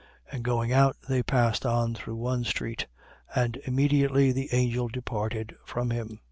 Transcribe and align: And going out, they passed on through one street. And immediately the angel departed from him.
And 0.31 0.41
going 0.43 0.73
out, 0.73 0.95
they 1.07 1.21
passed 1.21 1.63
on 1.63 1.93
through 1.93 2.15
one 2.15 2.43
street. 2.43 2.87
And 3.35 3.57
immediately 3.65 4.31
the 4.31 4.49
angel 4.51 4.87
departed 4.87 5.55
from 5.63 5.91
him. 5.91 6.19